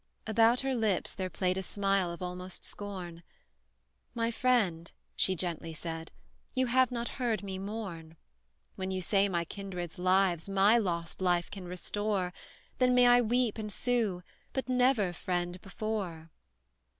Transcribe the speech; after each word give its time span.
About 0.25 0.61
her 0.61 0.73
lips 0.73 1.13
there 1.13 1.29
played 1.29 1.59
a 1.59 1.61
smile 1.61 2.11
of 2.11 2.23
almost 2.23 2.65
scorn, 2.65 3.21
"My 4.15 4.31
friend," 4.31 4.91
she 5.15 5.35
gently 5.35 5.73
said, 5.73 6.09
"you 6.55 6.65
have 6.65 6.89
not 6.91 7.07
heard 7.21 7.43
me 7.43 7.59
mourn; 7.59 8.17
When 8.75 8.89
you 8.89 9.03
my 9.29 9.45
kindred's 9.45 9.99
lives, 9.99 10.49
MY 10.49 10.79
lost 10.79 11.21
life, 11.21 11.51
can 11.51 11.67
restore, 11.67 12.33
Then 12.79 12.95
may 12.95 13.05
I 13.05 13.21
weep 13.21 13.59
and 13.59 13.71
sue, 13.71 14.23
but 14.53 14.67
never, 14.67 15.13
friend, 15.13 15.61
before! 15.61 16.31